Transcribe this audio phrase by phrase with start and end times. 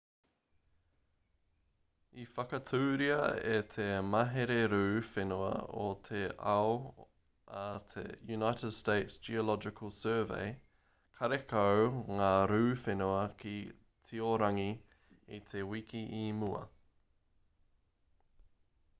[2.21, 3.17] i whakaaturia
[3.49, 6.21] e te mahere rū whenua o te
[6.53, 6.71] ao
[7.59, 8.03] a te
[8.37, 10.49] united states geological survey
[11.21, 13.55] karekau ngā rū whenua ki
[14.09, 14.69] tiorangi
[15.39, 16.65] i te wiki i mua